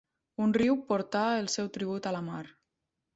Un 0.45 0.53
riu 0.57 0.77
portar 0.87 1.21
el 1.41 1.49
seu 1.57 1.69
tribut 1.75 2.09
a 2.09 2.15
la 2.17 2.23
mar. 2.31 2.43